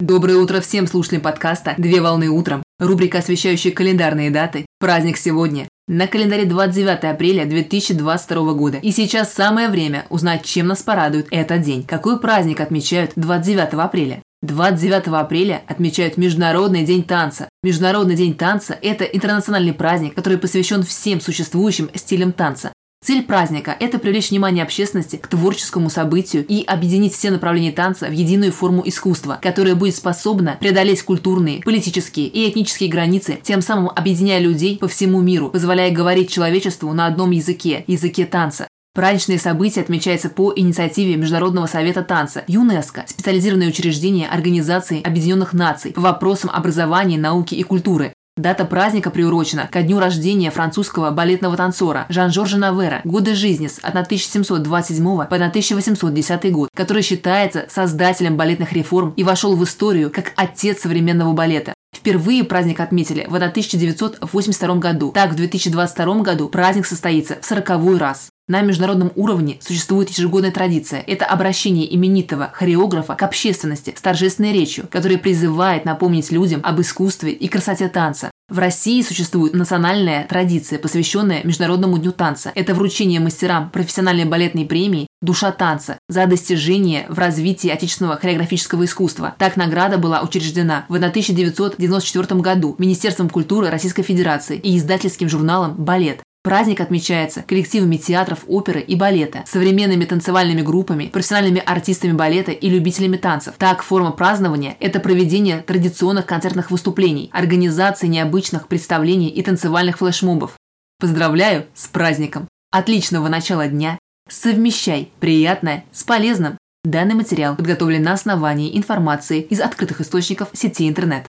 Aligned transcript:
Доброе 0.00 0.36
утро 0.36 0.60
всем 0.60 0.86
слушателям 0.86 1.22
подкаста 1.22 1.74
«Две 1.76 2.00
волны 2.00 2.28
утром». 2.28 2.62
Рубрика, 2.78 3.18
освещающая 3.18 3.72
календарные 3.72 4.30
даты. 4.30 4.64
Праздник 4.78 5.16
сегодня. 5.16 5.66
На 5.88 6.06
календаре 6.06 6.44
29 6.44 7.02
апреля 7.02 7.44
2022 7.46 8.52
года. 8.52 8.78
И 8.78 8.92
сейчас 8.92 9.32
самое 9.32 9.68
время 9.68 10.06
узнать, 10.08 10.44
чем 10.44 10.68
нас 10.68 10.84
порадует 10.84 11.26
этот 11.32 11.62
день. 11.62 11.82
Какой 11.82 12.20
праздник 12.20 12.60
отмечают 12.60 13.10
29 13.16 13.74
апреля? 13.74 14.22
29 14.42 15.08
апреля 15.08 15.62
отмечают 15.66 16.16
Международный 16.16 16.84
день 16.84 17.02
танца. 17.02 17.48
Международный 17.64 18.14
день 18.14 18.36
танца– 18.36 18.78
это 18.82 19.02
интернациональный 19.02 19.74
праздник, 19.74 20.14
который 20.14 20.38
посвящен 20.38 20.84
всем 20.84 21.20
существующим 21.20 21.90
стилям 21.96 22.30
танца. 22.32 22.72
Цель 23.08 23.22
праздника– 23.22 23.74
это 23.80 23.98
привлечь 23.98 24.30
внимание 24.30 24.62
общественности 24.62 25.16
к 25.16 25.28
творческому 25.28 25.88
событию 25.88 26.44
и 26.46 26.62
объединить 26.64 27.14
все 27.14 27.30
направления 27.30 27.72
танца 27.72 28.06
в 28.06 28.12
единую 28.12 28.52
форму 28.52 28.82
искусства, 28.84 29.38
которая 29.40 29.76
будет 29.76 29.94
способна 29.96 30.58
преодолеть 30.60 31.02
культурные, 31.02 31.62
политические 31.62 32.26
и 32.26 32.50
этнические 32.50 32.90
границы, 32.90 33.38
тем 33.42 33.62
самым 33.62 33.88
объединяя 33.88 34.40
людей 34.40 34.78
по 34.78 34.88
всему 34.88 35.22
миру, 35.22 35.48
позволяя 35.48 35.90
говорить 35.90 36.30
человечеству 36.30 36.92
на 36.92 37.06
одном 37.06 37.30
языке– 37.30 37.84
языке 37.86 38.26
танца. 38.26 38.68
Праздничные 38.94 39.38
события 39.38 39.80
отмечаются 39.80 40.28
по 40.28 40.52
инициативе 40.54 41.16
Международного 41.16 41.66
совета 41.66 42.02
танца 42.02 42.42
ЮНЕСКО, 42.48 43.04
специализированное 43.06 43.68
учреждение 43.68 44.28
Организации 44.28 45.00
Объединенных 45.00 45.52
Наций 45.52 45.92
по 45.92 46.00
вопросам 46.00 46.50
образования, 46.52 47.16
науки 47.16 47.54
и 47.54 47.62
культуры. 47.62 48.12
Дата 48.38 48.64
праздника 48.64 49.10
приурочена 49.10 49.66
ко 49.66 49.82
дню 49.82 49.98
рождения 49.98 50.52
французского 50.52 51.10
балетного 51.10 51.56
танцора 51.56 52.06
Жан-Жоржа 52.08 52.56
Навера, 52.56 53.00
годы 53.02 53.34
жизни 53.34 53.66
с 53.66 53.80
1727 53.80 55.04
по 55.04 55.24
1810 55.24 56.52
год, 56.52 56.68
который 56.72 57.02
считается 57.02 57.66
создателем 57.68 58.36
балетных 58.36 58.72
реформ 58.72 59.12
и 59.16 59.24
вошел 59.24 59.56
в 59.56 59.64
историю 59.64 60.12
как 60.12 60.34
отец 60.36 60.82
современного 60.82 61.32
балета. 61.32 61.74
Впервые 61.92 62.44
праздник 62.44 62.78
отметили 62.78 63.26
в 63.28 63.34
1982 63.34 64.74
году. 64.76 65.10
Так, 65.10 65.32
в 65.32 65.34
2022 65.34 66.20
году 66.20 66.48
праздник 66.48 66.86
состоится 66.86 67.38
в 67.40 67.44
сороковой 67.44 67.98
раз. 67.98 68.27
На 68.48 68.62
международном 68.62 69.12
уровне 69.14 69.58
существует 69.60 70.08
ежегодная 70.08 70.50
традиция. 70.50 71.04
Это 71.06 71.26
обращение 71.26 71.94
именитого 71.94 72.50
хореографа 72.54 73.14
к 73.14 73.22
общественности 73.22 73.94
с 73.94 74.00
торжественной 74.00 74.54
речью, 74.54 74.88
которая 74.90 75.18
призывает 75.18 75.84
напомнить 75.84 76.32
людям 76.32 76.62
об 76.64 76.80
искусстве 76.80 77.32
и 77.32 77.46
красоте 77.46 77.88
танца. 77.88 78.30
В 78.48 78.58
России 78.58 79.02
существует 79.02 79.52
национальная 79.52 80.26
традиция, 80.26 80.78
посвященная 80.78 81.42
Международному 81.44 81.98
дню 81.98 82.12
танца. 82.12 82.50
Это 82.54 82.74
вручение 82.74 83.20
мастерам 83.20 83.68
профессиональной 83.68 84.24
балетной 84.24 84.64
премии 84.64 85.06
«Душа 85.20 85.52
танца» 85.52 85.98
за 86.08 86.24
достижение 86.24 87.04
в 87.10 87.18
развитии 87.18 87.68
отечественного 87.68 88.16
хореографического 88.16 88.86
искусства. 88.86 89.34
Так 89.36 89.58
награда 89.58 89.98
была 89.98 90.22
учреждена 90.22 90.86
в 90.88 90.94
1994 90.94 92.40
году 92.40 92.74
Министерством 92.78 93.28
культуры 93.28 93.68
Российской 93.68 94.02
Федерации 94.02 94.56
и 94.56 94.78
издательским 94.78 95.28
журналом 95.28 95.74
«Балет». 95.74 96.22
Праздник 96.48 96.80
отмечается 96.80 97.42
коллективами 97.42 97.98
театров, 97.98 98.44
оперы 98.48 98.80
и 98.80 98.96
балета, 98.96 99.44
современными 99.44 100.06
танцевальными 100.06 100.62
группами, 100.62 101.08
профессиональными 101.08 101.62
артистами 101.62 102.12
балета 102.12 102.52
и 102.52 102.70
любителями 102.70 103.18
танцев. 103.18 103.56
Так, 103.58 103.82
форма 103.82 104.12
празднования– 104.12 104.74
это 104.80 104.98
проведение 104.98 105.58
традиционных 105.58 106.24
концертных 106.24 106.70
выступлений, 106.70 107.28
организация 107.34 108.08
необычных 108.08 108.66
представлений 108.66 109.28
и 109.28 109.42
танцевальных 109.42 109.98
флешмобов. 109.98 110.52
Поздравляю 110.98 111.66
с 111.74 111.86
праздником! 111.86 112.48
Отличного 112.70 113.28
начала 113.28 113.68
дня! 113.68 113.98
Совмещай 114.30 115.12
приятное 115.20 115.84
с 115.92 116.02
полезным! 116.02 116.56
Данный 116.82 117.14
материал 117.14 117.56
подготовлен 117.56 118.04
на 118.04 118.14
основании 118.14 118.74
информации 118.74 119.42
из 119.42 119.60
открытых 119.60 120.00
источников 120.00 120.48
сети 120.54 120.88
интернет. 120.88 121.26